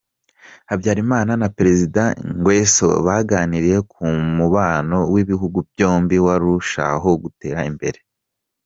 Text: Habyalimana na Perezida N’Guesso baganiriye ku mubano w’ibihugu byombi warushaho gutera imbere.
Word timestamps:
Habyalimana 0.69 1.31
na 1.41 1.47
Perezida 1.57 2.03
N’Guesso 2.37 2.89
baganiriye 3.05 3.79
ku 3.91 4.03
mubano 4.37 4.97
w’ibihugu 5.13 5.57
byombi 5.69 6.15
warushaho 6.25 7.09
gutera 7.23 7.61
imbere. 7.71 7.99